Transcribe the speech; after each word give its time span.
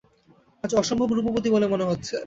আজ 0.63 0.71
অসম্ভব 0.73 1.09
রূপবতী 1.11 1.49
বলে 1.51 1.67
মনে 1.67 1.85
হচ্ছে। 1.89 2.15